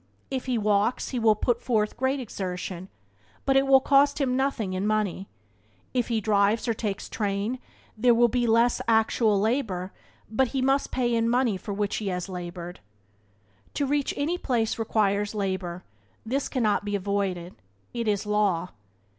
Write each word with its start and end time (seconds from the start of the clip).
If 0.31 0.47
he 0.47 0.57
walks 0.57 1.09
he 1.09 1.19
will 1.19 1.35
put 1.35 1.61
forth 1.61 1.95
great 1.95 2.19
exertion, 2.19 2.89
but 3.45 3.55
it 3.55 3.67
will 3.67 3.79
cost 3.79 4.19
him 4.19 4.35
nothing 4.35 4.73
in 4.73 4.87
money; 4.87 5.27
if 5.93 6.07
he 6.07 6.19
drives 6.19 6.67
or 6.67 6.73
takes 6.73 7.07
train, 7.07 7.59
there 7.95 8.15
will 8.15 8.27
be 8.27 8.47
less 8.47 8.81
actual 8.87 9.39
labour, 9.39 9.93
but 10.27 10.47
he 10.47 10.61
must 10.63 10.89
pay 10.91 11.13
in 11.13 11.29
money 11.29 11.55
for 11.55 11.71
which 11.75 11.97
he 11.97 12.07
has 12.07 12.27
laboured. 12.27 12.79
To 13.75 13.85
reach 13.85 14.11
any 14.17 14.39
place 14.39 14.79
requires 14.79 15.35
labour; 15.35 15.83
this 16.25 16.49
cannot 16.49 16.83
be 16.83 16.95
avoided; 16.95 17.53
it 17.93 18.07
is 18.07 18.25
law. 18.25 18.69